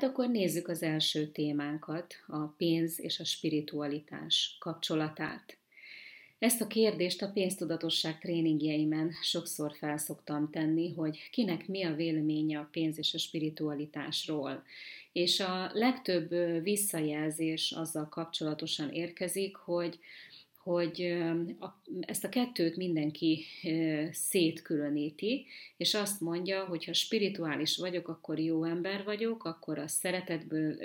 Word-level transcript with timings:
Hát 0.00 0.10
akkor 0.10 0.28
nézzük 0.28 0.68
az 0.68 0.82
első 0.82 1.26
témánkat, 1.26 2.14
a 2.26 2.38
pénz 2.38 3.00
és 3.00 3.20
a 3.20 3.24
spiritualitás 3.24 4.56
kapcsolatát. 4.58 5.56
Ezt 6.38 6.60
a 6.60 6.66
kérdést 6.66 7.22
a 7.22 7.30
pénztudatosság 7.30 8.18
tréningjeimen 8.18 9.12
sokszor 9.22 9.76
felszoktam 9.78 10.50
tenni, 10.50 10.92
hogy 10.92 11.28
kinek 11.30 11.68
mi 11.68 11.82
a 11.82 11.94
véleménye 11.94 12.58
a 12.58 12.68
pénz 12.72 12.98
és 12.98 13.14
a 13.14 13.18
spiritualitásról. 13.18 14.62
És 15.12 15.40
a 15.40 15.70
legtöbb 15.72 16.28
visszajelzés 16.62 17.72
azzal 17.72 18.08
kapcsolatosan 18.08 18.90
érkezik, 18.90 19.56
hogy 19.56 19.98
hogy 20.62 21.18
ezt 22.00 22.24
a 22.24 22.28
kettőt 22.28 22.76
mindenki 22.76 23.44
szétkülöníti, 24.10 25.46
és 25.76 25.94
azt 25.94 26.20
mondja, 26.20 26.64
hogy 26.64 26.84
ha 26.84 26.92
spirituális 26.92 27.76
vagyok, 27.76 28.08
akkor 28.08 28.38
jó 28.38 28.64
ember 28.64 29.04
vagyok, 29.04 29.44
akkor 29.44 29.78
a 29.78 29.88
szeretetből 29.88 30.76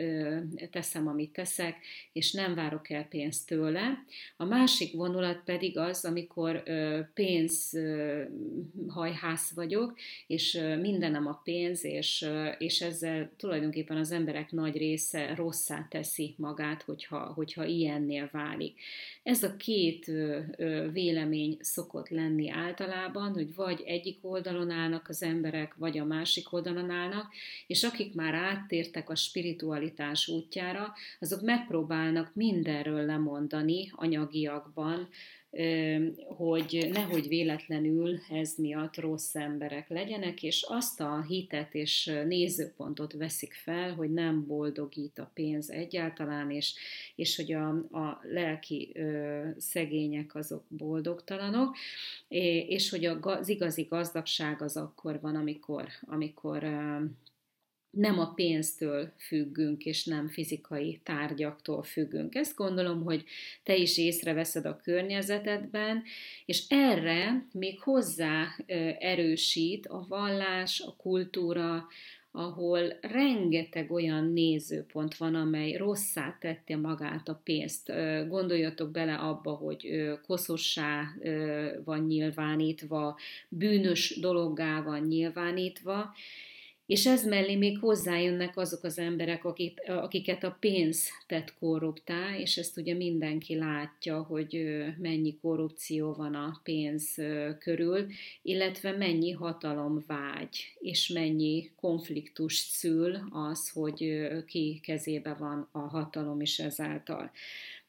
teszem, 0.71 1.07
amit 1.07 1.33
teszek, 1.33 1.75
és 2.13 2.31
nem 2.31 2.55
várok 2.55 2.89
el 2.89 3.07
pénzt 3.07 3.47
tőle. 3.47 4.03
A 4.37 4.45
másik 4.45 4.93
vonulat 4.93 5.41
pedig 5.45 5.77
az, 5.77 6.05
amikor 6.05 6.63
pénzhajhász 7.13 7.91
vagyok, 9.55 9.97
és 10.27 10.61
mindenem 10.81 11.27
a 11.27 11.41
pénz, 11.43 11.83
és, 11.83 12.29
és 12.57 12.81
ezzel 12.81 13.31
tulajdonképpen 13.37 13.97
az 13.97 14.11
emberek 14.11 14.51
nagy 14.51 14.77
része 14.77 15.35
rosszá 15.35 15.87
teszi 15.89 16.35
magát, 16.37 16.81
hogyha, 16.81 17.19
hogyha 17.19 17.65
ilyennél 17.65 18.29
válik. 18.31 18.79
Ez 19.23 19.43
a 19.43 19.55
két 19.65 20.11
vélemény 20.91 21.57
szokott 21.59 22.09
lenni 22.09 22.49
általában, 22.49 23.33
hogy 23.33 23.55
vagy 23.55 23.83
egyik 23.85 24.17
oldalon 24.21 24.69
állnak 24.69 25.09
az 25.09 25.23
emberek, 25.23 25.75
vagy 25.75 25.97
a 25.97 26.05
másik 26.05 26.53
oldalon 26.53 26.89
állnak, 26.89 27.33
és 27.67 27.83
akik 27.83 28.13
már 28.13 28.33
áttértek 28.33 29.09
a 29.09 29.15
spiritualitás 29.15 30.27
útjára, 30.27 30.93
azok 31.19 31.41
megpróbálnak 31.41 32.31
mindenről 32.33 33.05
lemondani 33.05 33.91
anyagiakban, 33.95 35.07
hogy 36.27 36.89
nehogy 36.91 37.27
véletlenül 37.27 38.19
ez 38.29 38.53
miatt 38.57 38.97
rossz 38.97 39.35
emberek 39.35 39.89
legyenek, 39.89 40.43
és 40.43 40.65
azt 40.67 41.01
a 41.01 41.21
hitet 41.27 41.73
és 41.73 42.11
nézőpontot 42.25 43.13
veszik 43.13 43.53
fel, 43.53 43.93
hogy 43.93 44.13
nem 44.13 44.45
boldogít 44.45 45.19
a 45.19 45.31
pénz 45.33 45.69
egyáltalán, 45.69 46.51
és, 46.51 46.73
és 47.15 47.35
hogy 47.35 47.53
a, 47.53 47.67
a 47.91 48.21
lelki 48.23 48.91
ö, 48.93 49.43
szegények 49.57 50.35
azok 50.35 50.63
boldogtalanok, 50.67 51.75
és 52.67 52.89
hogy 52.89 53.05
az 53.05 53.49
igazi 53.49 53.83
gazdagság 53.83 54.61
az 54.61 54.77
akkor 54.77 55.19
van, 55.21 55.35
amikor, 55.35 55.87
amikor 56.01 56.63
nem 57.95 58.19
a 58.19 58.33
pénztől 58.33 59.11
függünk, 59.17 59.85
és 59.85 60.05
nem 60.05 60.27
fizikai 60.27 60.99
tárgyaktól 61.03 61.83
függünk. 61.83 62.35
Ezt 62.35 62.55
gondolom, 62.55 63.03
hogy 63.03 63.23
te 63.63 63.75
is 63.75 63.97
észreveszed 63.97 64.65
a 64.65 64.79
környezetedben, 64.83 66.03
és 66.45 66.63
erre 66.69 67.45
még 67.51 67.79
hozzá 67.79 68.47
erősít 68.99 69.85
a 69.85 70.05
vallás, 70.07 70.79
a 70.79 70.95
kultúra, 70.97 71.87
ahol 72.31 72.97
rengeteg 73.01 73.91
olyan 73.91 74.31
nézőpont 74.31 75.17
van, 75.17 75.35
amely 75.35 75.75
rosszá 75.75 76.37
tette 76.39 76.77
magát 76.77 77.27
a 77.27 77.41
pénzt. 77.43 77.91
Gondoljatok 78.27 78.91
bele 78.91 79.13
abba, 79.13 79.51
hogy 79.51 80.09
koszossá 80.27 81.03
van 81.83 82.05
nyilvánítva, 82.05 83.17
bűnös 83.49 84.19
dologgá 84.19 84.81
van 84.81 84.99
nyilvánítva, 84.99 86.13
és 86.85 87.05
ez 87.05 87.25
mellé 87.25 87.55
még 87.55 87.79
hozzájönnek 87.79 88.57
azok 88.57 88.83
az 88.83 88.99
emberek, 88.99 89.45
akik, 89.45 89.79
akiket 89.87 90.43
a 90.43 90.57
pénz 90.59 91.09
tett 91.27 91.53
korruptá, 91.59 92.37
és 92.37 92.57
ezt 92.57 92.77
ugye 92.77 92.93
mindenki 92.93 93.55
látja, 93.55 94.21
hogy 94.21 94.83
mennyi 94.97 95.37
korrupció 95.41 96.13
van 96.13 96.35
a 96.35 96.59
pénz 96.63 97.21
körül, 97.59 98.05
illetve 98.41 98.91
mennyi 98.91 99.31
hatalomvágy, 99.31 100.75
és 100.79 101.07
mennyi 101.07 101.69
konfliktus 101.79 102.55
szül 102.55 103.17
az, 103.29 103.69
hogy 103.69 104.27
ki 104.45 104.79
kezébe 104.83 105.33
van 105.33 105.67
a 105.71 105.79
hatalom 105.79 106.41
is 106.41 106.59
ezáltal. 106.59 107.31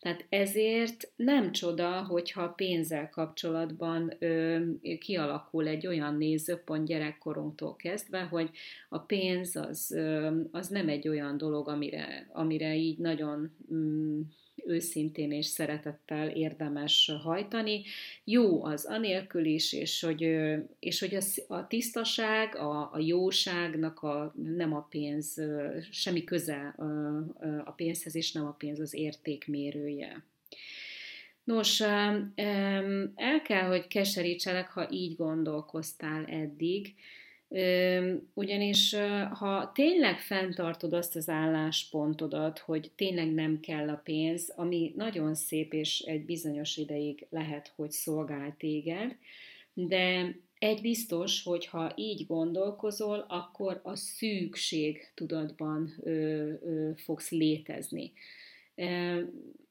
Tehát 0.01 0.27
ezért 0.29 1.13
nem 1.17 1.53
csoda, 1.53 2.05
hogyha 2.05 2.49
pénzzel 2.49 3.09
kapcsolatban 3.09 4.13
ö, 4.19 4.61
kialakul 4.99 5.69
egy 5.69 5.87
olyan 5.87 6.17
nézőpont 6.17 6.87
gyerekkorunktól 6.87 7.77
kezdve, 7.77 8.23
hogy 8.23 8.51
a 8.89 8.99
pénz 8.99 9.57
az, 9.57 9.91
ö, 9.91 10.41
az 10.51 10.69
nem 10.69 10.89
egy 10.89 11.09
olyan 11.09 11.37
dolog, 11.37 11.69
amire, 11.69 12.29
amire 12.33 12.75
így 12.75 12.99
nagyon 12.99 13.51
mm, 13.73 14.21
őszintén 14.67 15.33
és 15.33 15.47
szeretettel 15.47 16.29
érdemes 16.29 17.13
hajtani. 17.23 17.83
Jó 18.25 18.65
az 18.65 18.85
anélkül 18.85 19.45
is, 19.45 19.73
és 19.73 20.01
hogy, 20.01 20.37
és 20.79 21.01
hogy 21.01 21.15
a, 21.15 21.55
a 21.55 21.67
tisztaság, 21.67 22.57
a, 22.57 22.91
a 22.93 22.99
jóságnak 22.99 24.03
a, 24.03 24.35
nem 24.57 24.75
a 24.75 24.87
pénz, 24.91 25.43
semmi 25.91 26.25
köze 26.25 26.75
a 27.65 27.71
pénzhez, 27.71 28.15
és 28.15 28.33
nem 28.33 28.47
a 28.47 28.53
pénz 28.59 28.81
az 28.81 28.95
értékmérője. 28.95 30.25
Nos, 31.45 31.81
el 31.81 33.43
kell, 33.45 33.69
hogy 33.69 33.87
keserítselek, 33.87 34.69
ha 34.69 34.89
így 34.91 35.17
gondolkoztál 35.17 36.25
eddig, 36.25 36.95
ugyanis 38.35 38.97
ha 39.33 39.71
tényleg 39.75 40.19
fenntartod 40.19 40.93
azt 40.93 41.17
az 41.17 41.29
álláspontodat, 41.29 42.59
hogy 42.59 42.91
tényleg 42.97 43.35
nem 43.35 43.61
kell 43.61 43.89
a 43.89 44.01
pénz, 44.05 44.53
ami 44.57 44.93
nagyon 44.97 45.35
szép 45.35 45.73
és 45.73 45.99
egy 45.99 46.25
bizonyos 46.25 46.77
ideig 46.77 47.27
lehet, 47.31 47.73
hogy 47.77 47.91
szolgál 47.91 48.55
téged, 48.59 49.17
de 49.75 50.37
egy 50.59 50.81
biztos, 50.81 51.43
hogy 51.43 51.67
ha 51.67 51.93
így 51.97 52.27
gondolkozol, 52.27 53.25
akkor 53.29 53.81
a 53.85 53.95
szűkség 53.95 55.11
tudatban 55.15 55.93
ö, 56.03 56.11
ö, 56.11 56.91
fogsz 56.97 57.31
létezni. 57.31 58.13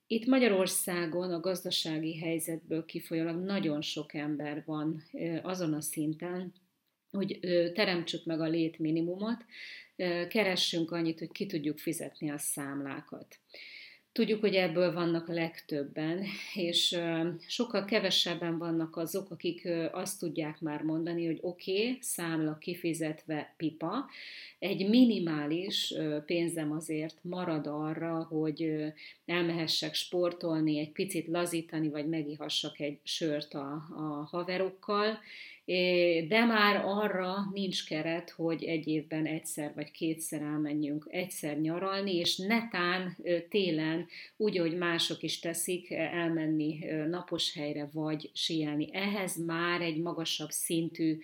Itt 0.06 0.26
Magyarországon 0.26 1.32
a 1.32 1.40
gazdasági 1.40 2.18
helyzetből 2.18 2.84
kifolyólag 2.84 3.44
nagyon 3.44 3.82
sok 3.82 4.14
ember 4.14 4.62
van 4.66 5.02
azon 5.42 5.72
a 5.72 5.80
szinten, 5.80 6.52
hogy 7.16 7.38
teremtsük 7.74 8.24
meg 8.24 8.40
a 8.40 8.48
létminimumot, 8.48 9.44
keressünk 10.28 10.90
annyit, 10.90 11.18
hogy 11.18 11.32
ki 11.32 11.46
tudjuk 11.46 11.78
fizetni 11.78 12.30
a 12.30 12.38
számlákat. 12.38 13.38
Tudjuk, 14.12 14.40
hogy 14.40 14.54
ebből 14.54 14.92
vannak 14.92 15.28
legtöbben, 15.28 16.24
és 16.54 16.98
sokkal 17.46 17.84
kevesebben 17.84 18.58
vannak 18.58 18.96
azok, 18.96 19.30
akik 19.30 19.68
azt 19.92 20.18
tudják 20.18 20.60
már 20.60 20.82
mondani, 20.82 21.26
hogy 21.26 21.38
oké, 21.40 21.80
okay, 21.80 21.98
számla 22.00 22.58
kifizetve 22.58 23.54
pipa, 23.56 24.06
egy 24.58 24.88
minimális 24.88 25.94
pénzem 26.26 26.72
azért 26.72 27.18
marad 27.22 27.66
arra, 27.66 28.22
hogy 28.22 28.84
elmehessek 29.26 29.94
sportolni, 29.94 30.78
egy 30.78 30.92
picit 30.92 31.26
lazítani, 31.26 31.88
vagy 31.88 32.08
megihassak 32.08 32.80
egy 32.80 32.98
sört 33.02 33.54
a, 33.54 33.72
a 33.96 34.28
haverokkal, 34.30 35.18
de 36.28 36.44
már 36.44 36.82
arra 36.84 37.34
nincs 37.52 37.88
keret, 37.88 38.30
hogy 38.30 38.64
egy 38.64 38.88
évben 38.88 39.26
egyszer 39.26 39.72
vagy 39.74 39.90
kétszer 39.90 40.42
elmenjünk 40.42 41.06
egyszer 41.10 41.60
nyaralni, 41.60 42.14
és 42.16 42.36
netán 42.36 43.16
télen, 43.48 44.06
úgy, 44.36 44.58
hogy 44.58 44.76
mások 44.76 45.22
is 45.22 45.38
teszik, 45.38 45.90
elmenni 45.90 46.78
napos 47.08 47.54
helyre 47.54 47.88
vagy 47.92 48.30
síelni. 48.34 48.88
Ehhez 48.92 49.44
már 49.44 49.80
egy 49.80 50.00
magasabb 50.00 50.50
szintű 50.50 51.18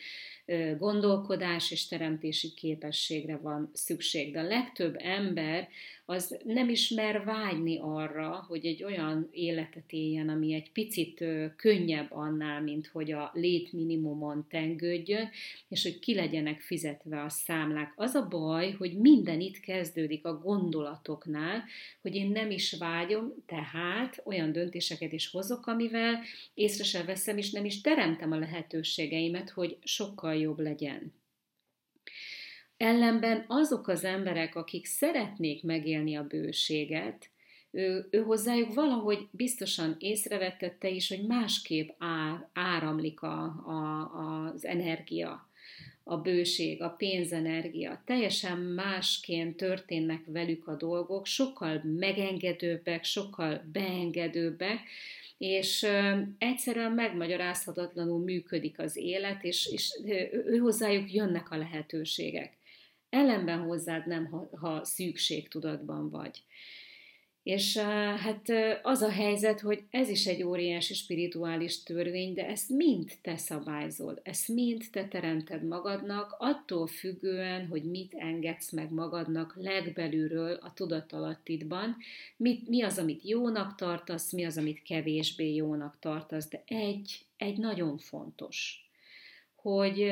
gondolkodás 0.79 1.71
és 1.71 1.89
teremtési 1.89 2.53
képességre 2.55 3.37
van 3.37 3.71
szükség. 3.73 4.33
De 4.33 4.41
a 4.41 4.47
legtöbb 4.47 4.97
ember 4.99 5.69
az 6.05 6.39
nem 6.45 6.69
ismer 6.69 7.25
vágyni 7.25 7.79
arra, 7.81 8.45
hogy 8.49 8.67
egy 8.67 8.85
olyan 8.85 9.29
életet 9.33 9.93
éljen, 9.93 10.29
ami 10.29 10.55
egy 10.55 10.73
picit 10.73 11.25
könnyebb 11.57 12.07
annál, 12.11 12.63
mint 12.63 12.87
hogy 12.87 13.13
a 13.13 13.31
létminimumon 13.35 14.32
tengődjön, 14.49 15.31
és 15.69 15.83
hogy 15.83 15.99
ki 15.99 16.15
legyenek 16.15 16.61
fizetve 16.61 17.23
a 17.23 17.29
számlák. 17.29 17.93
Az 17.97 18.15
a 18.15 18.29
baj, 18.29 18.71
hogy 18.71 18.99
minden 18.99 19.41
itt 19.41 19.61
kezdődik 19.61 20.25
a 20.25 20.39
gondolatoknál, 20.39 21.65
hogy 22.01 22.15
én 22.15 22.31
nem 22.31 22.51
is 22.51 22.73
vágyom, 22.73 23.35
tehát 23.47 24.23
olyan 24.25 24.53
döntéseket 24.53 25.13
is 25.13 25.31
hozok, 25.31 25.67
amivel 25.67 26.21
észre 26.55 26.85
sem 26.85 27.07
veszem, 27.07 27.39
és 27.39 27.51
nem 27.51 27.65
is 27.65 27.81
teremtem 27.81 28.33
a 28.33 28.39
lehetőségeimet, 28.39 29.51
hogy 29.51 29.79
sokkal 29.83 30.37
jobb 30.37 30.59
legyen. 30.59 31.13
Ellenben 32.77 33.45
azok 33.49 33.89
az 33.89 34.05
emberek, 34.05 34.55
akik 34.55 34.87
szeretnék 34.87 35.63
megélni 35.63 36.17
a 36.17 36.27
bőséget, 36.27 37.32
ő, 37.73 38.07
ő 38.11 38.23
hozzájuk 38.23 38.75
valahogy 38.75 39.29
biztosan 39.31 39.97
észrevettette 39.99 40.89
is, 40.89 41.09
hogy 41.09 41.27
másképp 41.27 41.89
ár, 41.99 42.49
áramlik 42.53 43.23
a, 43.23 43.43
a, 43.43 44.11
az 44.53 44.65
energia 44.65 45.51
a 46.05 46.17
bőség, 46.17 46.83
a 46.83 46.89
pénzenergia. 46.89 48.03
Teljesen 48.05 48.59
másként 48.59 49.57
történnek 49.57 50.23
velük 50.27 50.67
a 50.69 50.77
dolgok, 50.77 51.27
sokkal 51.27 51.83
megengedőbbek, 51.85 53.05
sokkal 53.05 53.65
beengedőbbek, 53.73 54.81
és 55.39 55.87
egyszerűen 56.39 56.93
megmagyarázhatatlanul 56.93 58.25
működik 58.25 58.79
az 58.79 58.97
élet, 58.97 59.45
és, 59.45 59.69
és 59.73 60.01
ő 60.47 60.57
hozzájuk 60.57 61.13
jönnek 61.13 61.51
a 61.51 61.57
lehetőségek. 61.57 62.57
Ellenben 63.11 63.59
hozzád 63.59 64.07
nem, 64.07 64.27
ha, 64.27 64.49
ha 64.53 64.85
szükségtudatban 64.85 66.11
vagy. 66.11 66.43
És 67.43 67.77
hát 68.17 68.53
az 68.83 69.03
a 69.03 69.11
helyzet, 69.11 69.61
hogy 69.61 69.83
ez 69.91 70.09
is 70.09 70.27
egy 70.27 70.43
óriási 70.43 70.95
spirituális 70.95 71.83
törvény, 71.83 72.35
de 72.35 72.47
ezt 72.47 72.69
mind 72.69 73.13
te 73.23 73.37
szabályzol, 73.37 74.21
ezt 74.23 74.49
mind 74.49 74.85
te 74.93 75.09
teremted 75.09 75.65
magadnak, 75.65 76.37
attól 76.39 76.87
függően, 76.87 77.67
hogy 77.67 77.83
mit 77.83 78.15
engedsz 78.15 78.71
meg 78.73 78.93
magadnak 78.93 79.55
legbelülről 79.57 80.55
a 80.55 80.73
tudatalattidban, 80.75 81.97
mit, 82.37 82.69
mi 82.69 82.83
az, 82.83 82.99
amit 82.99 83.29
jónak 83.29 83.75
tartasz, 83.75 84.33
mi 84.33 84.45
az, 84.45 84.59
amit 84.59 84.83
kevésbé 84.83 85.55
jónak 85.55 85.97
tartasz, 86.01 86.49
de 86.49 86.63
egy, 86.67 87.27
egy 87.37 87.59
nagyon 87.59 87.99
fontos, 87.99 88.89
hogy 89.55 90.11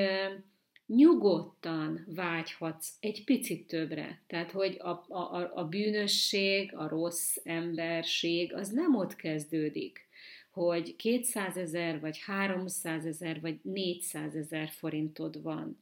nyugodtan 0.94 2.06
vágyhatsz 2.14 2.94
egy 3.00 3.24
picit 3.24 3.66
többre. 3.66 4.22
Tehát, 4.26 4.50
hogy 4.50 4.76
a, 4.78 5.04
a, 5.08 5.50
a 5.54 5.64
bűnösség, 5.64 6.74
a 6.74 6.88
rossz 6.88 7.36
emberség, 7.42 8.54
az 8.54 8.68
nem 8.68 8.94
ott 8.96 9.16
kezdődik, 9.16 10.08
hogy 10.50 10.96
200 10.96 11.56
ezer, 11.56 12.00
vagy 12.00 12.18
300 12.18 13.04
ezer, 13.04 13.40
vagy 13.40 13.58
400 13.62 14.34
ezer 14.34 14.68
forintod 14.68 15.42
van. 15.42 15.78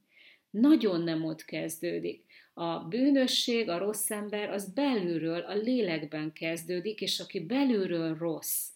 Nagyon 0.50 1.00
nem 1.00 1.24
ott 1.24 1.44
kezdődik. 1.44 2.24
A 2.54 2.78
bűnösség, 2.78 3.68
a 3.68 3.78
rossz 3.78 4.10
ember, 4.10 4.50
az 4.50 4.72
belülről, 4.72 5.40
a 5.40 5.54
lélekben 5.54 6.32
kezdődik, 6.32 7.00
és 7.00 7.20
aki 7.20 7.40
belülről 7.40 8.16
rossz, 8.16 8.66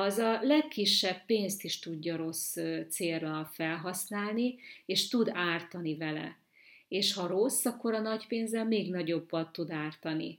az 0.00 0.18
a 0.18 0.38
legkisebb 0.42 1.24
pénzt 1.26 1.64
is 1.64 1.78
tudja 1.78 2.16
rossz 2.16 2.56
célra 2.88 3.50
felhasználni, 3.52 4.58
és 4.86 5.08
tud 5.08 5.30
ártani 5.32 5.96
vele. 5.96 6.38
És 6.88 7.14
ha 7.14 7.26
rossz, 7.26 7.64
akkor 7.64 7.94
a 7.94 8.00
nagy 8.00 8.26
pénzzel 8.26 8.64
még 8.64 8.90
nagyobbat 8.90 9.52
tud 9.52 9.70
ártani. 9.70 10.38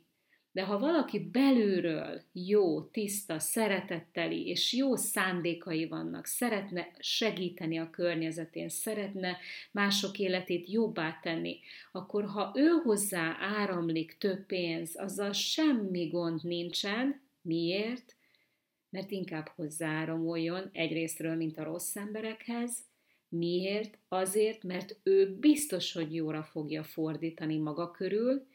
De 0.51 0.63
ha 0.63 0.79
valaki 0.79 1.19
belülről 1.19 2.21
jó, 2.31 2.81
tiszta, 2.81 3.39
szeretetteli 3.39 4.47
és 4.47 4.73
jó 4.73 4.95
szándékai 4.95 5.88
vannak, 5.88 6.25
szeretne 6.25 6.88
segíteni 7.00 7.79
a 7.79 7.89
környezetén, 7.89 8.69
szeretne 8.69 9.38
mások 9.71 10.19
életét 10.19 10.69
jobbá 10.69 11.19
tenni, 11.21 11.59
akkor 11.91 12.25
ha 12.25 12.51
ő 12.56 12.67
hozzá 12.83 13.38
áramlik 13.39 14.17
több 14.17 14.45
pénz, 14.45 15.00
azzal 15.00 15.31
semmi 15.31 16.07
gond 16.07 16.44
nincsen. 16.44 17.21
Miért? 17.41 18.15
Mert 18.89 19.12
inkább 19.12 19.47
hozzááramoljon 19.56 20.69
egyrésztről, 20.71 21.36
mint 21.36 21.57
a 21.57 21.63
rossz 21.63 21.95
emberekhez. 21.95 22.77
Miért? 23.30 23.97
Azért, 24.07 24.63
mert 24.63 25.00
ő 25.03 25.36
biztos, 25.39 25.94
hogy 25.94 26.15
jóra 26.15 26.44
fogja 26.44 26.83
fordítani 26.83 27.57
maga 27.57 27.91
körül, 27.91 28.47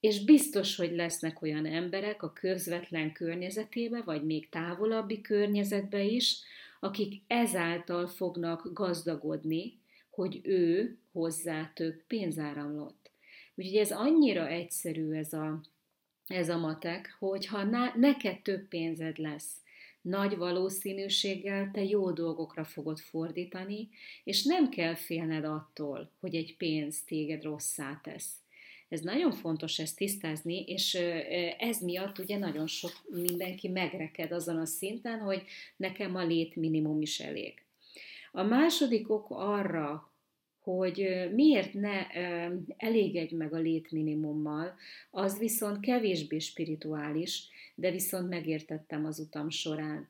és 0.00 0.24
biztos, 0.24 0.76
hogy 0.76 0.92
lesznek 0.94 1.42
olyan 1.42 1.66
emberek 1.66 2.22
a 2.22 2.32
közvetlen 2.32 3.12
környezetébe, 3.12 4.02
vagy 4.02 4.24
még 4.24 4.48
távolabbi 4.48 5.20
környezetbe 5.20 6.02
is, 6.02 6.40
akik 6.80 7.22
ezáltal 7.26 8.06
fognak 8.06 8.70
gazdagodni, 8.72 9.78
hogy 10.10 10.40
ő 10.42 10.98
hozzá 11.12 11.72
több 11.74 12.02
pénzáramlott. 12.06 13.10
Úgyhogy 13.54 13.76
ez 13.76 13.90
annyira 13.90 14.48
egyszerű 14.48 15.12
ez 15.12 15.32
a 15.32 15.60
ez 16.28 16.48
a 16.48 16.58
matek, 16.58 17.16
hogy 17.18 17.46
ha 17.46 17.64
na, 17.64 17.92
neked 17.96 18.40
több 18.40 18.68
pénzed 18.68 19.18
lesz, 19.18 19.52
nagy 20.00 20.36
valószínűséggel 20.36 21.70
te 21.72 21.84
jó 21.84 22.10
dolgokra 22.10 22.64
fogod 22.64 22.98
fordítani, 22.98 23.88
és 24.24 24.44
nem 24.44 24.68
kell 24.68 24.94
félned 24.94 25.44
attól, 25.44 26.10
hogy 26.20 26.34
egy 26.34 26.56
pénz 26.56 27.02
téged 27.04 27.42
rosszá 27.42 28.00
tesz. 28.02 28.32
Ez 28.88 29.00
nagyon 29.00 29.32
fontos 29.32 29.78
ezt 29.78 29.96
tisztázni, 29.96 30.64
és 30.66 30.94
ez 31.58 31.80
miatt 31.80 32.18
ugye 32.18 32.38
nagyon 32.38 32.66
sok 32.66 32.92
mindenki 33.08 33.68
megreked 33.68 34.32
azon 34.32 34.56
a 34.56 34.66
szinten, 34.66 35.18
hogy 35.18 35.42
nekem 35.76 36.16
a 36.16 36.24
létminimum 36.24 37.00
is 37.00 37.20
elég. 37.20 37.62
A 38.32 38.42
második 38.42 39.10
ok 39.10 39.26
arra, 39.30 40.12
hogy 40.76 41.28
miért 41.34 41.74
ne 41.74 42.06
elégedj 42.76 43.34
meg 43.34 43.54
a 43.54 43.58
létminimummal, 43.58 44.74
az 45.10 45.38
viszont 45.38 45.80
kevésbé 45.80 46.38
spirituális, 46.38 47.48
de 47.74 47.90
viszont 47.90 48.28
megértettem 48.28 49.04
az 49.04 49.18
utam 49.18 49.50
során. 49.50 50.08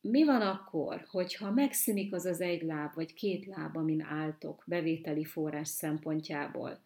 Mi 0.00 0.24
van 0.24 0.40
akkor, 0.40 1.06
hogyha 1.10 1.50
megszűnik 1.50 2.12
az 2.12 2.24
az 2.24 2.40
egy 2.40 2.62
láb 2.62 2.94
vagy 2.94 3.14
két 3.14 3.46
láb, 3.46 3.76
amin 3.76 4.00
álltok 4.00 4.62
bevételi 4.66 5.24
forrás 5.24 5.68
szempontjából? 5.68 6.78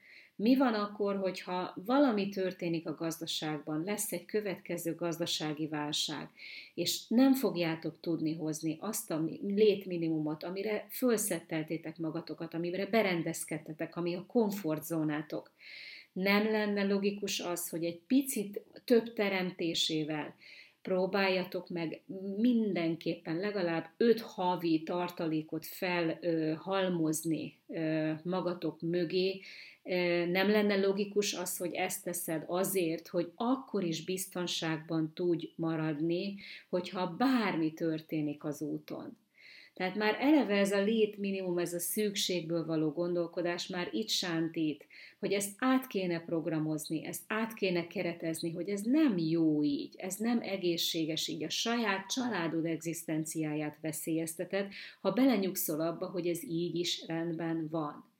Mi 0.43 0.57
van 0.57 0.75
akkor, 0.75 1.17
hogyha 1.17 1.75
valami 1.87 2.29
történik 2.29 2.87
a 2.87 2.95
gazdaságban, 2.95 3.83
lesz 3.85 4.13
egy 4.13 4.25
következő 4.25 4.95
gazdasági 4.95 5.67
válság, 5.67 6.29
és 6.75 7.09
nem 7.09 7.35
fogjátok 7.35 8.01
tudni 8.01 8.35
hozni 8.35 8.77
azt 8.81 9.11
a 9.11 9.25
létminimumot, 9.43 10.45
amire 10.45 10.87
fölszetteltétek 10.91 11.99
magatokat, 11.99 12.55
amire 12.55 12.87
berendezkedtetek, 12.87 13.97
ami 13.97 14.15
a 14.15 14.27
komfortzónátok. 14.27 15.51
Nem 16.13 16.51
lenne 16.51 16.85
logikus 16.85 17.41
az, 17.41 17.69
hogy 17.69 17.85
egy 17.85 18.01
picit 18.07 18.63
több 18.85 19.13
teremtésével, 19.13 20.35
próbáljatok 20.83 21.69
meg 21.69 22.03
mindenképpen 22.37 23.37
legalább 23.37 23.91
öt 23.97 24.21
havi 24.21 24.83
tartalékot 24.83 25.67
felhalmozni 25.67 27.59
magatok 28.23 28.81
mögé, 28.81 29.41
nem 30.31 30.51
lenne 30.51 30.77
logikus 30.77 31.35
az, 31.35 31.57
hogy 31.57 31.75
ezt 31.75 32.05
teszed 32.05 32.45
azért, 32.47 33.09
hogy 33.09 33.33
akkor 33.35 33.85
is 33.85 34.05
biztonságban 34.05 35.13
tudj 35.15 35.53
maradni, 35.57 36.35
hogyha 36.69 37.17
bármi 37.17 37.73
történik 37.73 38.45
az 38.45 38.63
úton. 38.63 39.17
Tehát 39.75 39.95
már 39.97 40.17
eleve 40.21 40.57
ez 40.57 40.73
a 40.73 40.83
létminimum, 40.83 41.59
ez 41.59 41.73
a 41.73 41.79
szükségből 41.79 42.67
való 42.67 42.91
gondolkodás 42.91 43.67
már 43.67 43.89
itt 43.93 44.09
sántít, 44.09 44.87
hogy 45.19 45.33
ezt 45.33 45.55
át 45.59 45.87
kéne 45.87 46.21
programozni, 46.21 47.07
ezt 47.07 47.23
át 47.27 47.55
kéne 47.55 47.87
keretezni, 47.87 48.53
hogy 48.53 48.69
ez 48.69 48.81
nem 48.81 49.19
jó 49.19 49.63
így, 49.63 49.95
ez 49.97 50.17
nem 50.17 50.41
egészséges 50.41 51.29
így, 51.29 51.45
a 51.45 51.51
saját 51.51 52.07
családod 52.07 52.65
egzisztenciáját 52.65 53.79
veszélyezteted, 53.81 54.73
ha 55.01 55.11
belenyugszol 55.11 55.81
abba, 55.81 56.07
hogy 56.07 56.27
ez 56.27 56.43
így 56.45 56.75
is 56.75 57.05
rendben 57.07 57.69
van. 57.71 58.11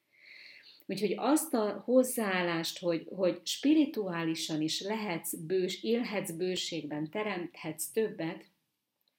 Úgyhogy 0.87 1.15
azt 1.17 1.55
a 1.55 1.83
hozzáállást, 1.85 2.79
hogy, 2.79 3.07
hogy 3.17 3.41
spirituálisan 3.45 4.61
is 4.61 4.81
lehetsz 4.81 5.35
bős, 5.35 5.83
élhetsz 5.83 6.31
bőségben, 6.31 7.11
teremthetsz 7.11 7.87
többet, 7.87 8.45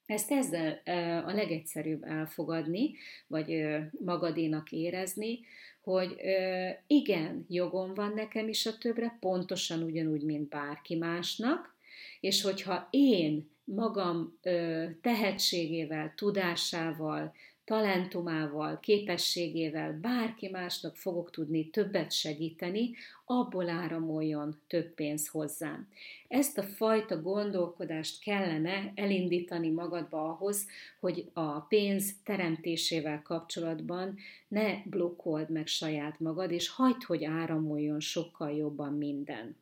ezt 0.05 0.31
ezzel 0.31 0.81
a 1.25 1.31
legegyszerűbb 1.31 2.03
elfogadni, 2.03 2.91
vagy 3.27 3.65
magadénak 4.05 4.71
érezni, 4.71 5.39
hogy 5.81 6.15
igen, 6.87 7.45
jogom 7.49 7.93
van 7.93 8.13
nekem 8.13 8.47
is 8.47 8.65
a 8.65 8.77
többre, 8.77 9.17
pontosan 9.19 9.83
ugyanúgy, 9.83 10.23
mint 10.23 10.49
bárki 10.49 10.95
másnak, 10.95 11.75
és 12.19 12.41
hogyha 12.41 12.87
én 12.89 13.49
magam 13.63 14.39
tehetségével, 15.01 16.13
tudásával, 16.15 17.33
talentumával, 17.65 18.79
képességével 18.79 19.99
bárki 20.01 20.49
másnak 20.49 20.95
fogok 20.95 21.31
tudni 21.31 21.69
többet 21.69 22.11
segíteni, 22.11 22.91
abból 23.25 23.69
áramoljon 23.69 24.61
több 24.67 24.93
pénz 24.93 25.27
hozzám. 25.27 25.87
Ezt 26.27 26.57
a 26.57 26.63
fajta 26.63 27.21
gondolkodást 27.21 28.23
kellene 28.23 28.91
elindítani 28.95 29.69
magadba 29.69 30.29
ahhoz, 30.29 30.67
hogy 30.99 31.29
a 31.33 31.59
pénz 31.59 32.13
teremtésével 32.23 33.21
kapcsolatban 33.21 34.17
ne 34.47 34.81
blokkold 34.85 35.49
meg 35.49 35.67
saját 35.67 36.19
magad, 36.19 36.51
és 36.51 36.69
hagyd, 36.69 37.03
hogy 37.03 37.23
áramoljon 37.23 37.99
sokkal 37.99 38.51
jobban 38.51 38.93
minden. 38.93 39.55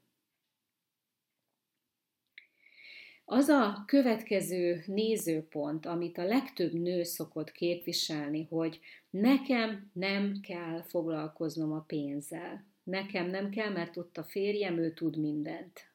Az 3.33 3.47
a 3.47 3.83
következő 3.85 4.83
nézőpont, 4.85 5.85
amit 5.85 6.17
a 6.17 6.23
legtöbb 6.23 6.73
nő 6.73 7.03
szokott 7.03 7.51
képviselni, 7.51 8.47
hogy 8.49 8.79
nekem 9.09 9.89
nem 9.93 10.39
kell 10.41 10.81
foglalkoznom 10.81 11.71
a 11.71 11.83
pénzzel. 11.87 12.65
Nekem 12.83 13.29
nem 13.29 13.49
kell, 13.49 13.71
mert 13.71 13.97
ott 13.97 14.17
a 14.17 14.23
férjem, 14.23 14.77
ő 14.77 14.93
tud 14.93 15.17
mindent. 15.17 15.89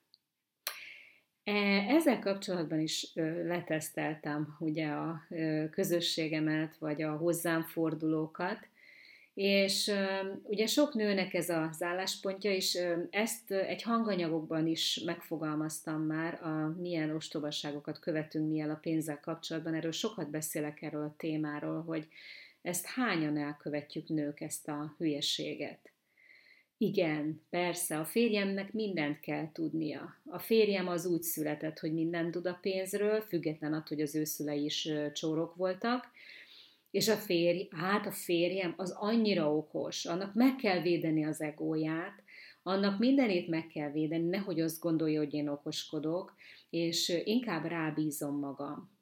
E, 1.45 1.53
ezzel 1.89 2.19
kapcsolatban 2.19 2.81
is 2.81 3.13
leteszteltem 3.45 4.57
ugye 4.59 4.87
a 4.87 5.27
közösségemet, 5.71 6.77
vagy 6.79 7.03
a 7.03 7.17
hozzám 7.17 7.63
fordulókat, 7.63 8.69
És 9.37 9.93
ugye 10.43 10.67
sok 10.67 10.95
nőnek 10.95 11.35
ez 11.35 11.49
az 11.49 11.83
álláspontja, 11.83 12.53
és 12.53 12.79
ezt 13.11 13.51
egy 13.51 13.83
hanganyagokban 13.83 14.67
is 14.67 15.03
megfogalmaztam 15.05 16.03
már, 16.03 16.43
a 16.43 16.75
milyen 16.81 17.11
ostobaságokat 17.11 17.99
követünk 17.99 18.51
mi 18.51 18.61
el 18.61 18.71
a 18.71 18.79
pénzzel 18.83 19.21
kapcsolatban. 19.21 19.75
Erről 19.75 19.93
sokat 19.93 20.31
beszélek 20.31 20.83
erről 20.83 21.03
a 21.03 21.15
témáról, 21.17 21.83
hogy 21.83 22.09
ezt 22.63 22.87
hányan 22.87 23.37
elkövetjük 23.37 24.09
nők 24.09 24.41
ezt 24.41 24.69
a 24.69 24.95
hülyeséget. 24.99 25.93
Igen, 26.79 27.43
persze, 27.51 27.99
a 27.99 28.05
férjemnek 28.05 28.73
mindent 28.73 29.21
kell 29.21 29.53
tudnia. 29.53 30.17
A 30.25 30.39
férjem 30.39 30.89
az 30.89 31.07
úgy 31.07 31.23
született, 31.23 31.79
hogy 31.79 31.93
mindent 31.93 32.31
tud 32.31 32.47
a 32.47 32.59
pénzről, 32.61 33.21
független 33.21 33.73
attól, 33.73 33.97
hogy 33.97 34.01
az 34.01 34.15
ő 34.15 34.25
szülei 34.25 34.65
is 34.65 34.89
csórok 35.13 35.55
voltak, 35.55 36.05
és 36.97 37.09
a 37.09 37.17
férj, 37.17 37.69
hát 37.71 38.07
a 38.07 38.11
férjem 38.11 38.75
az 38.77 38.91
annyira 38.91 39.57
okos, 39.57 40.05
annak 40.05 40.35
meg 40.35 40.57
kell 40.57 40.81
védeni 40.81 41.25
az 41.25 41.41
egóját, 41.41 42.23
annak 42.63 42.99
mindenét 42.99 43.49
meg 43.49 43.67
kell 43.67 43.91
védeni, 43.91 44.29
nehogy 44.29 44.61
azt 44.61 44.81
gondolja, 44.81 45.19
hogy 45.19 45.35
én 45.35 45.49
okoskodok, 45.49 46.35
és 46.71 47.23
inkább 47.25 47.65
rábízom 47.65 48.39
magam. 48.39 48.96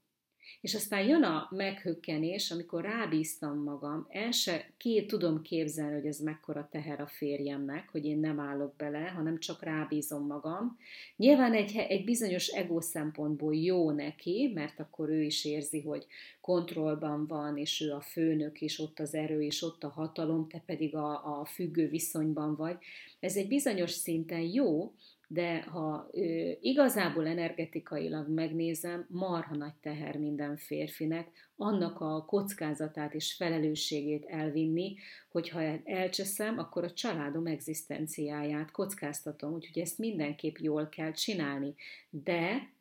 És 0.64 0.74
aztán 0.74 1.06
jön 1.06 1.22
a 1.22 1.48
meghökkenés, 1.50 2.50
amikor 2.50 2.82
rábíztam 2.82 3.62
magam, 3.62 4.06
el 4.08 4.30
se 4.30 4.70
ki 4.76 5.06
tudom 5.06 5.42
képzelni, 5.42 5.94
hogy 5.94 6.06
ez 6.06 6.18
mekkora 6.18 6.68
teher 6.70 7.00
a 7.00 7.06
férjemnek, 7.06 7.88
hogy 7.88 8.04
én 8.04 8.18
nem 8.18 8.40
állok 8.40 8.76
bele, 8.76 8.98
hanem 8.98 9.38
csak 9.38 9.62
rábízom 9.62 10.26
magam. 10.26 10.78
Nyilván 11.16 11.52
egy, 11.52 11.76
egy 11.76 12.04
bizonyos 12.04 12.46
ego 12.46 12.80
szempontból 12.80 13.54
jó 13.54 13.90
neki, 13.90 14.50
mert 14.54 14.80
akkor 14.80 15.08
ő 15.08 15.22
is 15.22 15.44
érzi, 15.44 15.80
hogy 15.80 16.06
kontrollban 16.40 17.26
van, 17.26 17.56
és 17.56 17.80
ő 17.80 17.92
a 17.92 18.00
főnök, 18.00 18.60
és 18.60 18.78
ott 18.78 18.98
az 18.98 19.14
erő, 19.14 19.42
és 19.42 19.62
ott 19.62 19.84
a 19.84 19.88
hatalom, 19.88 20.48
te 20.48 20.62
pedig 20.66 20.94
a, 20.94 21.40
a 21.40 21.44
függő 21.44 21.88
viszonyban 21.88 22.56
vagy. 22.56 22.76
Ez 23.20 23.36
egy 23.36 23.48
bizonyos 23.48 23.90
szinten 23.90 24.40
jó, 24.40 24.92
de 25.28 25.60
ha 25.60 26.08
ö, 26.12 26.50
igazából 26.60 27.26
energetikailag 27.26 28.28
megnézem, 28.28 29.06
marha 29.08 29.56
nagy 29.56 29.74
teher 29.80 30.16
minden 30.16 30.56
férfinek, 30.56 31.28
annak 31.56 32.00
a 32.00 32.24
kockázatát 32.24 33.14
és 33.14 33.34
felelősségét 33.34 34.24
elvinni, 34.24 34.96
hogyha 35.30 35.60
elcseszem, 35.84 36.58
akkor 36.58 36.84
a 36.84 36.92
családom 36.92 37.46
egzisztenciáját 37.46 38.70
kockáztatom, 38.70 39.52
úgyhogy 39.52 39.82
ezt 39.82 39.98
mindenképp 39.98 40.56
jól 40.56 40.88
kell 40.88 41.12
csinálni. 41.12 41.74
De 42.10 42.72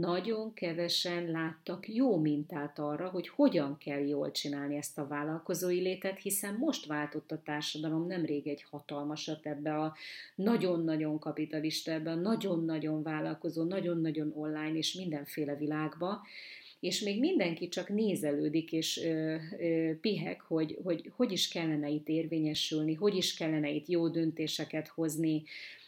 nagyon 0.00 0.54
kevesen 0.54 1.30
láttak 1.30 1.88
jó 1.88 2.16
mintát 2.18 2.78
arra, 2.78 3.08
hogy 3.08 3.28
hogyan 3.28 3.78
kell 3.78 4.06
jól 4.06 4.30
csinálni 4.30 4.76
ezt 4.76 4.98
a 4.98 5.06
vállalkozói 5.06 5.80
létet, 5.80 6.18
hiszen 6.18 6.54
most 6.54 6.86
váltott 6.86 7.32
a 7.32 7.42
társadalom 7.44 8.06
nemrég 8.06 8.46
egy 8.46 8.62
hatalmasat 8.70 9.46
ebbe 9.46 9.74
a 9.74 9.94
nagyon-nagyon 10.34 11.18
kapitalista, 11.18 11.90
ebbe 11.90 12.10
a 12.10 12.14
nagyon-nagyon 12.14 13.02
vállalkozó, 13.02 13.62
nagyon-nagyon 13.62 14.32
online 14.34 14.76
és 14.76 14.92
mindenféle 14.92 15.56
világba, 15.56 16.26
és 16.80 17.00
még 17.00 17.18
mindenki 17.18 17.68
csak 17.68 17.88
nézelődik 17.88 18.72
és 18.72 19.00
ö, 19.04 19.36
ö, 19.58 19.90
pihek, 20.00 20.40
hogy, 20.40 20.78
hogy 20.84 21.12
hogy 21.16 21.32
is 21.32 21.48
kellene 21.48 21.88
itt 21.88 22.08
érvényesülni, 22.08 22.94
hogy 22.94 23.14
is 23.14 23.34
kellene 23.34 23.70
itt 23.70 23.88
jó 23.88 24.08
döntéseket 24.08 24.88
hozni, 24.88 25.42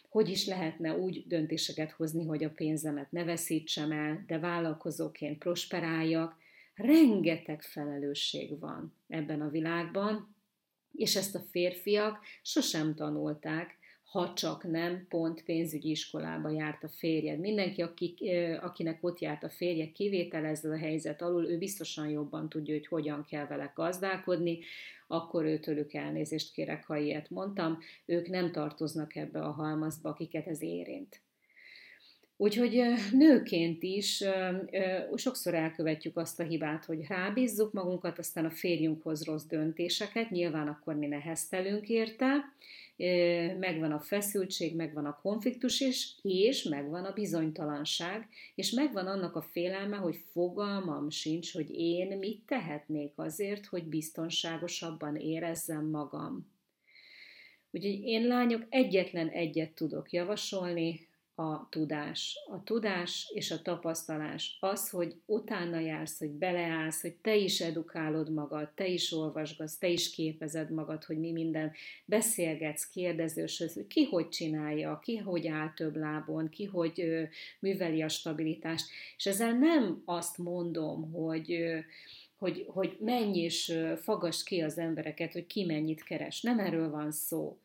hogy 0.09 0.29
is 0.29 0.45
lehetne 0.45 0.97
úgy 0.97 1.27
döntéseket 1.27 1.91
hozni, 1.91 2.25
hogy 2.25 2.43
a 2.43 2.49
pénzemet 2.49 3.11
ne 3.11 3.23
veszítsem 3.23 3.91
el, 3.91 4.23
de 4.27 4.39
vállalkozóként 4.39 5.37
prosperáljak. 5.37 6.35
Rengeteg 6.75 7.61
felelősség 7.61 8.59
van 8.59 8.93
ebben 9.07 9.41
a 9.41 9.49
világban, 9.49 10.35
és 10.91 11.15
ezt 11.15 11.35
a 11.35 11.45
férfiak 11.51 12.19
sosem 12.41 12.95
tanulták, 12.95 13.78
ha 14.09 14.33
csak 14.33 14.63
nem 14.63 15.05
pont 15.09 15.43
pénzügyi 15.43 15.89
iskolába 15.89 16.49
járt 16.49 16.83
a 16.83 16.87
férjed. 16.87 17.39
Mindenki, 17.39 17.81
aki, 17.81 18.15
akinek 18.61 19.03
ott 19.03 19.19
járt 19.19 19.43
a 19.43 19.49
férje, 19.49 19.91
kivételezze 19.91 20.69
a 20.69 20.77
helyzet 20.77 21.21
alul, 21.21 21.45
ő 21.45 21.57
biztosan 21.57 22.09
jobban 22.09 22.49
tudja, 22.49 22.73
hogy 22.73 22.87
hogyan 22.87 23.25
kell 23.25 23.47
vele 23.47 23.71
gazdálkodni, 23.75 24.59
akkor 25.07 25.45
őtőlük 25.45 25.93
elnézést 25.93 26.53
kérek, 26.53 26.85
ha 26.85 26.97
ilyet 26.97 27.29
mondtam, 27.29 27.77
ők 28.05 28.27
nem 28.27 28.51
tartoznak 28.51 29.15
ebbe 29.15 29.41
a 29.41 29.51
halmazba, 29.51 30.09
akiket 30.09 30.47
ez 30.47 30.61
érint. 30.61 31.21
Úgyhogy 32.41 32.83
nőként 33.11 33.83
is 33.83 34.23
sokszor 35.15 35.53
elkövetjük 35.53 36.17
azt 36.17 36.39
a 36.39 36.43
hibát, 36.43 36.85
hogy 36.85 37.05
rábízzuk 37.07 37.73
magunkat, 37.73 38.19
aztán 38.19 38.45
a 38.45 38.49
férjünkhoz 38.49 39.25
rossz 39.25 39.43
döntéseket, 39.43 40.29
nyilván 40.29 40.67
akkor 40.67 40.95
mi 40.95 41.07
neheztelünk 41.07 41.89
érte, 41.89 42.53
megvan 43.59 43.91
a 43.91 43.99
feszültség, 43.99 44.75
megvan 44.75 45.05
a 45.05 45.19
konfliktus 45.21 45.79
is, 45.79 46.15
és 46.21 46.63
megvan 46.63 47.05
a 47.05 47.13
bizonytalanság, 47.13 48.27
és 48.55 48.71
megvan 48.71 49.07
annak 49.07 49.35
a 49.35 49.41
félelme, 49.41 49.97
hogy 49.97 50.19
fogalmam 50.31 51.09
sincs, 51.09 51.53
hogy 51.53 51.69
én 51.69 52.17
mit 52.17 52.41
tehetnék 52.45 53.11
azért, 53.15 53.65
hogy 53.65 53.83
biztonságosabban 53.83 55.15
érezzem 55.15 55.85
magam. 55.85 56.47
Úgyhogy 57.71 58.03
én 58.03 58.27
lányok 58.27 58.65
egyetlen 58.69 59.27
egyet 59.27 59.71
tudok 59.71 60.11
javasolni, 60.11 61.07
a 61.39 61.67
tudás. 61.69 62.37
A 62.51 62.63
tudás 62.63 63.31
és 63.33 63.51
a 63.51 63.61
tapasztalás. 63.61 64.57
Az, 64.59 64.89
hogy 64.89 65.15
utána 65.25 65.79
jársz, 65.79 66.19
hogy 66.19 66.29
beleállsz, 66.29 67.01
hogy 67.01 67.15
te 67.15 67.35
is 67.35 67.61
edukálod 67.61 68.31
magad, 68.31 68.69
te 68.69 68.87
is 68.87 69.11
olvasgatsz, 69.11 69.77
te 69.77 69.87
is 69.87 70.09
képezed 70.09 70.71
magad, 70.71 71.03
hogy 71.03 71.19
mi 71.19 71.31
minden 71.31 71.71
beszélgetsz, 72.05 72.89
kérdezős, 72.89 73.57
hogy 73.57 73.87
ki 73.87 74.03
hogy 74.03 74.29
csinálja, 74.29 74.99
ki 75.03 75.17
hogy 75.17 75.47
áll 75.47 75.73
több 75.73 75.95
lábon, 75.95 76.49
ki 76.49 76.65
hogy 76.65 77.01
ö, 77.01 77.23
műveli 77.59 78.01
a 78.01 78.09
stabilitást. 78.09 78.87
És 79.17 79.25
ezzel 79.25 79.53
nem 79.53 80.01
azt 80.05 80.37
mondom, 80.37 81.11
hogy 81.11 81.51
ö, 81.51 81.77
hogy, 82.37 82.65
hogy 82.67 82.97
menj 82.99 83.39
és 83.39 83.73
fagasd 84.01 84.45
ki 84.45 84.61
az 84.61 84.77
embereket, 84.77 85.33
hogy 85.33 85.47
ki 85.47 85.65
mennyit 85.65 86.03
keres. 86.03 86.41
Nem 86.41 86.59
erről 86.59 86.89
van 86.89 87.11
szó 87.11 87.57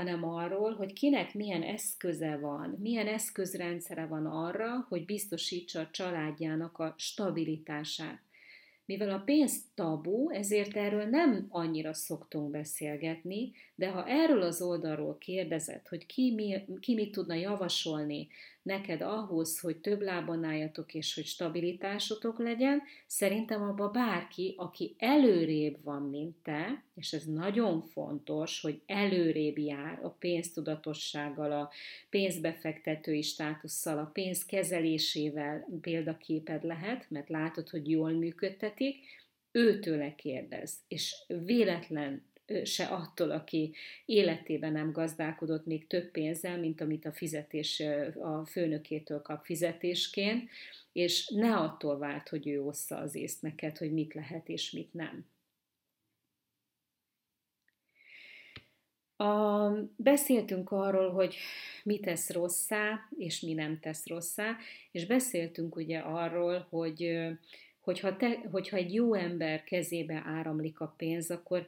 hanem 0.00 0.24
arról, 0.24 0.74
hogy 0.74 0.92
kinek 0.92 1.34
milyen 1.34 1.62
eszköze 1.62 2.36
van, 2.36 2.76
milyen 2.78 3.06
eszközrendszere 3.06 4.06
van 4.06 4.26
arra, 4.26 4.86
hogy 4.88 5.04
biztosítsa 5.04 5.80
a 5.80 5.90
családjának 5.90 6.78
a 6.78 6.94
stabilitását. 6.98 8.20
Mivel 8.84 9.10
a 9.10 9.22
pénz 9.24 9.64
tabu, 9.74 10.30
ezért 10.30 10.76
erről 10.76 11.04
nem 11.04 11.46
annyira 11.48 11.94
szoktunk 11.94 12.50
beszélgetni, 12.50 13.52
de 13.74 13.88
ha 13.88 14.06
erről 14.06 14.42
az 14.42 14.62
oldalról 14.62 15.18
kérdezed, 15.18 15.86
hogy 15.88 16.06
ki, 16.06 16.34
mi, 16.34 16.64
ki 16.80 16.94
mit 16.94 17.12
tudna 17.12 17.34
javasolni 17.34 18.28
neked 18.62 19.00
ahhoz, 19.00 19.60
hogy 19.60 19.76
több 19.76 20.00
lábon 20.00 20.44
álljatok 20.44 20.94
és 20.94 21.14
hogy 21.14 21.24
stabilitásotok 21.24 22.38
legyen, 22.38 22.82
szerintem 23.06 23.62
abba 23.62 23.88
bárki, 23.88 24.54
aki 24.56 24.94
előrébb 24.98 25.82
van, 25.82 26.02
mint 26.02 26.36
te, 26.42 26.84
és 26.94 27.12
ez 27.12 27.24
nagyon 27.24 27.82
fontos, 27.82 28.60
hogy 28.60 28.80
előrébb 28.86 29.58
jár 29.58 29.98
a 30.02 30.08
pénztudatossággal, 30.08 31.52
a 31.52 31.70
pénzbefektetői 32.10 33.22
státusszal, 33.22 33.98
a 33.98 34.10
pénz 34.12 34.44
kezelésével 34.44 35.66
példaképed 35.80 36.64
lehet, 36.64 37.10
mert 37.10 37.28
látod, 37.28 37.68
hogy 37.68 37.90
jól 37.90 38.10
működtetik, 38.10 38.96
őtőle 39.52 40.14
kérdez, 40.14 40.74
és 40.88 41.14
véletlen 41.44 42.29
se 42.64 42.84
attól, 42.84 43.30
aki 43.30 43.74
életében 44.04 44.72
nem 44.72 44.92
gazdálkodott 44.92 45.66
még 45.66 45.86
több 45.86 46.10
pénzzel, 46.10 46.58
mint 46.58 46.80
amit 46.80 47.04
a 47.04 47.12
fizetés 47.12 47.82
a 48.20 48.46
főnökétől 48.46 49.22
kap 49.22 49.44
fizetésként, 49.44 50.50
és 50.92 51.28
ne 51.28 51.56
attól 51.56 51.98
várt, 51.98 52.28
hogy 52.28 52.48
ő 52.48 52.62
ossza 52.62 52.96
az 52.96 53.14
észt 53.14 53.42
neked, 53.42 53.78
hogy 53.78 53.92
mit 53.92 54.14
lehet 54.14 54.48
és 54.48 54.70
mit 54.70 54.94
nem. 54.94 55.26
A, 59.16 59.70
beszéltünk 59.96 60.70
arról, 60.70 61.10
hogy 61.10 61.36
mi 61.82 62.00
tesz 62.00 62.30
rosszá, 62.30 63.08
és 63.18 63.40
mi 63.40 63.52
nem 63.52 63.80
tesz 63.80 64.06
rosszá, 64.06 64.56
és 64.90 65.06
beszéltünk 65.06 65.76
ugye 65.76 65.98
arról, 65.98 66.66
hogy 66.70 67.28
hogyha, 67.80 68.16
te, 68.16 68.40
hogyha 68.50 68.76
egy 68.76 68.94
jó 68.94 69.14
ember 69.14 69.64
kezébe 69.64 70.22
áramlik 70.26 70.80
a 70.80 70.94
pénz, 70.96 71.30
akkor 71.30 71.66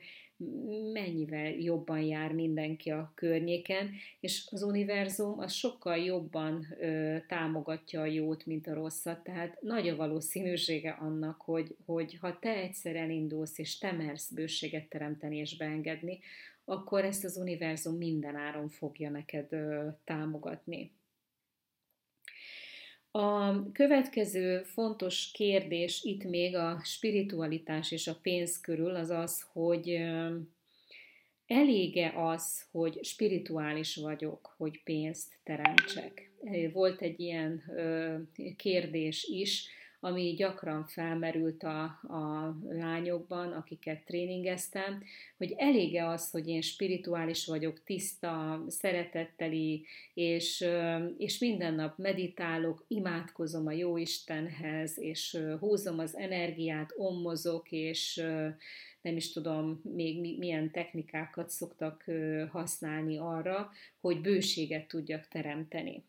mennyivel 0.93 1.51
jobban 1.51 2.01
jár 2.01 2.33
mindenki 2.33 2.91
a 2.91 3.13
környéken, 3.15 3.91
és 4.21 4.49
az 4.51 4.63
univerzum 4.63 5.39
az 5.39 5.53
sokkal 5.53 5.97
jobban 5.97 6.67
ö, 6.81 7.17
támogatja 7.29 8.01
a 8.01 8.07
jót, 8.07 8.47
mint 8.47 8.67
a 8.67 8.75
rosszat, 8.75 9.23
tehát 9.25 9.63
nagy 9.63 9.89
a 9.89 9.97
valószínűsége 9.97 10.91
annak, 10.91 11.41
hogy, 11.41 11.77
hogy 11.87 12.19
ha 12.21 12.39
te 12.39 12.55
egyszer 12.55 12.97
elindulsz, 12.97 13.59
és 13.59 13.79
te 13.79 13.93
mersz 13.93 14.31
bőséget 14.31 14.89
teremteni 14.89 15.37
és 15.37 15.57
beengedni, 15.57 16.19
akkor 16.65 17.05
ezt 17.05 17.25
az 17.25 17.37
univerzum 17.37 17.97
minden 17.97 18.37
áron 18.37 18.69
fogja 18.69 19.11
neked 19.11 19.53
ö, 19.53 19.89
támogatni. 20.05 20.91
A 23.15 23.73
következő 23.73 24.63
fontos 24.63 25.31
kérdés 25.33 26.03
itt 26.03 26.25
még 26.25 26.57
a 26.57 26.81
spiritualitás 26.85 27.91
és 27.91 28.07
a 28.07 28.19
pénz 28.23 28.61
körül 28.61 28.95
az 28.95 29.11
az, 29.11 29.47
hogy 29.53 30.01
elége 31.47 32.13
az, 32.17 32.67
hogy 32.71 33.05
spirituális 33.05 33.97
vagyok, 33.97 34.55
hogy 34.57 34.83
pénzt 34.83 35.39
teremtsek. 35.43 36.31
Volt 36.73 37.01
egy 37.01 37.21
ilyen 37.21 37.63
kérdés 38.57 39.25
is, 39.25 39.69
ami 40.05 40.35
gyakran 40.35 40.87
felmerült 40.87 41.63
a, 41.63 41.83
a 42.03 42.57
lányokban, 42.69 43.53
akiket 43.53 44.05
tréningeztem, 44.05 45.03
hogy 45.37 45.55
elége 45.57 46.09
az, 46.09 46.31
hogy 46.31 46.49
én 46.49 46.61
spirituális 46.61 47.47
vagyok, 47.47 47.83
tiszta, 47.85 48.65
szeretetteli, 48.69 49.85
és, 50.15 50.65
és 51.19 51.39
minden 51.39 51.75
nap 51.75 51.99
meditálok, 51.99 52.85
imádkozom 52.89 53.67
a 53.67 53.73
Jóistenhez, 53.73 54.99
és 54.99 55.39
húzom 55.59 55.99
az 55.99 56.17
energiát, 56.17 56.93
ommozok, 56.97 57.73
és 57.73 58.17
nem 59.03 59.17
is 59.17 59.33
tudom 59.33 59.81
még 59.83 60.39
milyen 60.39 60.71
technikákat 60.71 61.51
szoktak 61.51 62.05
használni 62.51 63.19
arra, 63.19 63.71
hogy 64.01 64.21
bőséget 64.21 64.89
tudjak 64.89 65.29
teremteni. 65.29 66.05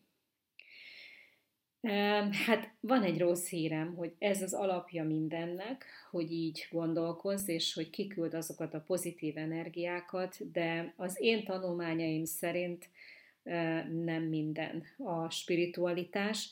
Hát 2.46 2.70
van 2.80 3.02
egy 3.02 3.18
rossz 3.18 3.48
hírem, 3.48 3.94
hogy 3.94 4.12
ez 4.18 4.42
az 4.42 4.52
alapja 4.54 5.04
mindennek, 5.04 5.84
hogy 6.10 6.32
így 6.32 6.68
gondolkozz, 6.70 7.48
és 7.48 7.74
hogy 7.74 7.90
kiküld 7.90 8.34
azokat 8.34 8.74
a 8.74 8.84
pozitív 8.86 9.36
energiákat, 9.36 10.50
de 10.52 10.94
az 10.96 11.16
én 11.20 11.44
tanulmányaim 11.44 12.24
szerint 12.24 12.88
nem 14.04 14.22
minden 14.22 14.84
a 14.98 15.30
spiritualitás. 15.30 16.50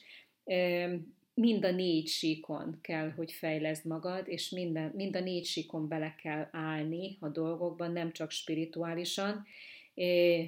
Mind 1.34 1.64
a 1.64 1.70
négy 1.70 2.08
síkon 2.08 2.78
kell, 2.80 3.10
hogy 3.10 3.32
fejleszd 3.32 3.86
magad, 3.86 4.28
és 4.28 4.50
minden, 4.50 4.92
mind 4.94 5.16
a 5.16 5.20
négy 5.20 5.44
síkon 5.44 5.88
bele 5.88 6.14
kell 6.22 6.48
állni 6.50 7.16
a 7.20 7.28
dolgokban, 7.28 7.92
nem 7.92 8.12
csak 8.12 8.30
spirituálisan, 8.30 9.46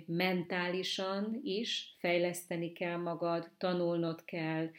mentálisan 0.06 1.40
is 1.42 1.96
fejleszteni 1.98 2.72
kell 2.72 2.96
magad, 2.96 3.50
tanulnod 3.58 4.24
kell, 4.24 4.70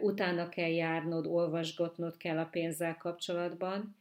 utána 0.00 0.48
kell 0.48 0.70
járnod, 0.70 1.26
olvasgatnod 1.26 2.16
kell 2.16 2.38
a 2.38 2.44
pénzzel 2.44 2.96
kapcsolatban, 2.96 3.96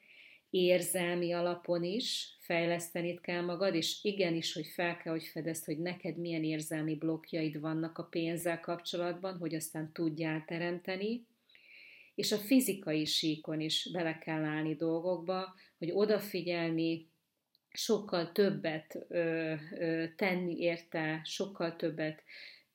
érzelmi 0.50 1.32
alapon 1.32 1.84
is 1.84 2.38
fejleszteni 2.40 3.20
kell 3.22 3.42
magad, 3.42 3.76
és 3.76 4.00
igenis, 4.02 4.54
hogy 4.54 4.66
fel 4.66 4.98
kell, 4.98 5.12
hogy 5.12 5.24
fedezd, 5.24 5.66
hogy 5.66 5.80
neked 5.80 6.18
milyen 6.18 6.44
érzelmi 6.44 6.96
blokkjaid 6.96 7.60
vannak 7.60 7.98
a 7.98 8.04
pénzzel 8.04 8.60
kapcsolatban, 8.60 9.38
hogy 9.38 9.56
aztán 9.56 9.92
tudjál 9.94 10.44
teremteni, 10.48 11.26
és 12.16 12.32
a 12.32 12.38
fizikai 12.38 13.06
síkon 13.06 13.60
is 13.60 13.90
bele 13.92 14.18
kell 14.18 14.44
állni 14.44 14.76
dolgokba, 14.76 15.56
hogy 15.78 15.92
odafigyelni, 15.94 17.11
sokkal 17.74 18.32
többet 18.32 19.06
ö, 19.08 19.54
ö, 19.80 20.06
tenni 20.16 20.60
érte, 20.60 21.22
sokkal 21.24 21.76
többet 21.76 22.24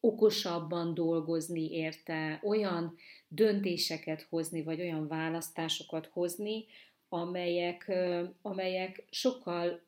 okosabban 0.00 0.95
dolgozni 0.95 1.71
érte, 1.73 2.41
olyan 2.43 2.97
döntéseket 3.29 4.26
hozni, 4.29 4.62
vagy 4.62 4.81
olyan 4.81 5.09
választásokat 5.09 6.07
hozni, 6.07 6.65
amelyek, 7.09 7.93
amelyek 8.43 9.05
sokkal 9.11 9.83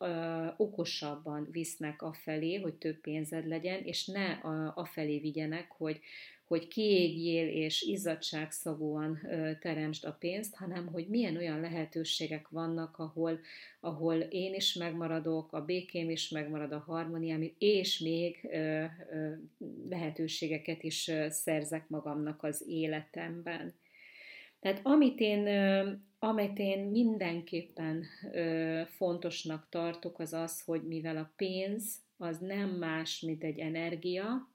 okosabban 0.56 1.48
visznek 1.50 2.02
afelé, 2.02 2.54
hogy 2.54 2.74
több 2.74 3.00
pénzed 3.00 3.46
legyen, 3.46 3.84
és 3.84 4.06
ne 4.06 4.30
afelé 4.74 5.18
vigyenek, 5.18 5.70
hogy 5.70 6.00
hogy 6.48 6.68
kiégjél 6.68 7.48
és 7.48 7.82
izzadságszagúan 7.82 9.18
teremtsd 9.60 10.04
a 10.04 10.12
pénzt, 10.12 10.54
hanem 10.54 10.86
hogy 10.86 11.08
milyen 11.08 11.36
olyan 11.36 11.60
lehetőségek 11.60 12.48
vannak, 12.48 12.98
ahol, 12.98 13.40
ahol 13.80 14.14
én 14.16 14.54
is 14.54 14.74
megmaradok, 14.74 15.52
a 15.52 15.64
békém 15.64 16.10
is 16.10 16.28
megmarad, 16.28 16.72
a 16.72 16.84
harmóniám, 16.86 17.52
és 17.58 17.98
még 17.98 18.48
lehetőségeket 19.88 20.82
is 20.82 21.10
szerzek 21.28 21.88
magamnak 21.88 22.42
az 22.42 22.64
életemben. 22.68 23.74
Tehát 24.60 24.80
amit 24.82 25.20
én, 25.20 25.46
amit 26.18 26.58
én 26.58 26.78
mindenképpen 26.78 28.04
fontosnak 28.86 29.66
tartok, 29.70 30.18
az 30.18 30.32
az, 30.32 30.62
hogy 30.64 30.82
mivel 30.86 31.16
a 31.16 31.32
pénz 31.36 31.98
az 32.16 32.38
nem 32.38 32.68
más, 32.68 33.20
mint 33.20 33.44
egy 33.44 33.58
energia, 33.58 34.48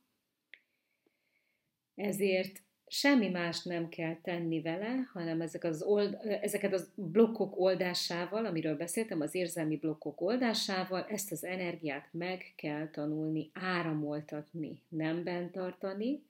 ezért 1.95 2.62
semmi 2.88 3.29
más 3.29 3.63
nem 3.63 3.89
kell 3.89 4.15
tenni 4.21 4.62
vele, 4.62 5.10
hanem 5.13 5.41
ezek 5.41 5.63
az 5.63 5.82
old, 5.84 6.17
ezeket 6.41 6.73
az 6.73 6.91
blokkok 6.95 7.60
oldásával, 7.60 8.45
amiről 8.45 8.75
beszéltem, 8.75 9.21
az 9.21 9.36
érzelmi 9.36 9.77
blokkok 9.77 10.21
oldásával, 10.21 11.06
ezt 11.10 11.32
az 11.32 11.43
energiát 11.43 12.08
meg 12.12 12.53
kell 12.56 12.89
tanulni 12.89 13.49
áramoltatni, 13.53 14.82
nem 14.88 15.23
bent 15.23 15.51
tartani, 15.51 16.23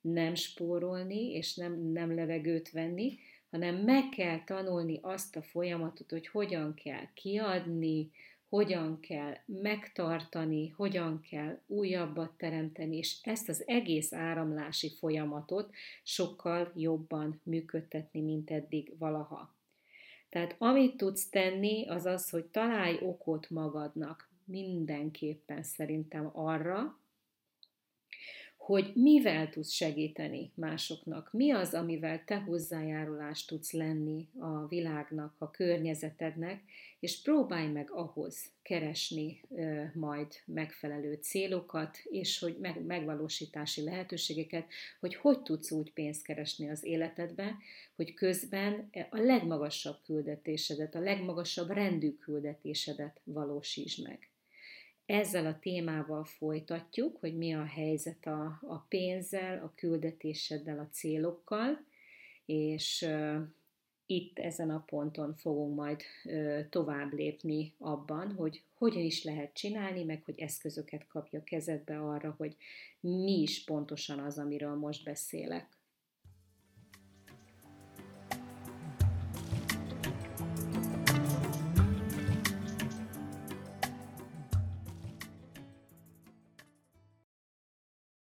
nem 0.00 0.34
spórolni, 0.34 1.32
és 1.32 1.54
nem, 1.54 1.92
nem 1.92 2.14
levegőt 2.14 2.70
venni, 2.70 3.18
hanem 3.50 3.76
meg 3.76 4.08
kell 4.08 4.44
tanulni 4.44 4.98
azt 5.02 5.36
a 5.36 5.42
folyamatot, 5.42 6.10
hogy 6.10 6.28
hogyan 6.28 6.74
kell 6.74 7.12
kiadni, 7.14 8.10
hogyan 8.48 9.00
kell 9.00 9.36
megtartani, 9.46 10.68
hogyan 10.68 11.20
kell 11.20 11.60
újabbat 11.66 12.30
teremteni, 12.36 12.96
és 12.96 13.16
ezt 13.22 13.48
az 13.48 13.62
egész 13.66 14.12
áramlási 14.12 14.90
folyamatot 14.98 15.74
sokkal 16.02 16.72
jobban 16.76 17.40
működtetni, 17.42 18.20
mint 18.20 18.50
eddig 18.50 18.98
valaha. 18.98 19.56
Tehát 20.28 20.54
amit 20.58 20.96
tudsz 20.96 21.28
tenni, 21.28 21.88
az 21.88 22.06
az, 22.06 22.30
hogy 22.30 22.44
találj 22.44 22.98
okot 23.02 23.50
magadnak 23.50 24.30
mindenképpen 24.44 25.62
szerintem 25.62 26.30
arra, 26.32 26.98
hogy 28.68 28.92
mivel 28.94 29.48
tudsz 29.48 29.70
segíteni 29.70 30.52
másoknak, 30.54 31.28
mi 31.32 31.50
az, 31.50 31.74
amivel 31.74 32.24
te 32.24 32.36
hozzájárulást 32.36 33.48
tudsz 33.48 33.72
lenni 33.72 34.28
a 34.38 34.66
világnak, 34.66 35.34
a 35.38 35.50
környezetednek, 35.50 36.62
és 37.00 37.22
próbálj 37.22 37.68
meg 37.68 37.90
ahhoz 37.90 38.50
keresni 38.62 39.40
ö, 39.50 39.82
majd 39.94 40.26
megfelelő 40.44 41.18
célokat, 41.20 41.98
és 42.04 42.38
hogy 42.38 42.56
meg, 42.60 42.84
megvalósítási 42.84 43.82
lehetőségeket, 43.82 44.66
hogy 45.00 45.14
hogy 45.14 45.42
tudsz 45.42 45.70
úgy 45.70 45.92
pénzt 45.92 46.22
keresni 46.22 46.70
az 46.70 46.84
életedbe, 46.84 47.56
hogy 47.96 48.14
közben 48.14 48.90
a 49.10 49.18
legmagasabb 49.18 49.98
küldetésedet, 50.04 50.94
a 50.94 51.00
legmagasabb 51.00 51.70
rendű 51.70 52.16
küldetésedet 52.16 53.20
valósítsd 53.24 54.02
meg 54.08 54.28
ezzel 55.08 55.46
a 55.46 55.58
témával 55.58 56.24
folytatjuk, 56.24 57.16
hogy 57.20 57.36
mi 57.36 57.54
a 57.54 57.64
helyzet 57.64 58.26
a, 58.26 58.60
a 58.66 58.84
pénzzel, 58.88 59.62
a 59.64 59.72
küldetéseddel, 59.74 60.78
a 60.78 60.88
célokkal, 60.90 61.84
és 62.46 63.06
uh, 63.06 63.36
itt 64.06 64.38
ezen 64.38 64.70
a 64.70 64.84
ponton 64.86 65.34
fogunk 65.34 65.76
majd 65.76 66.00
uh, 66.24 66.68
tovább 66.68 67.12
lépni 67.12 67.74
abban, 67.78 68.32
hogy 68.32 68.62
hogyan 68.74 69.02
is 69.02 69.24
lehet 69.24 69.52
csinálni, 69.52 70.04
meg 70.04 70.22
hogy 70.24 70.38
eszközöket 70.38 71.06
kapja 71.06 71.44
kezedbe 71.44 71.98
arra, 71.98 72.34
hogy 72.38 72.56
mi 73.00 73.40
is 73.40 73.64
pontosan 73.64 74.18
az, 74.18 74.38
amiről 74.38 74.74
most 74.74 75.04
beszélek. 75.04 75.77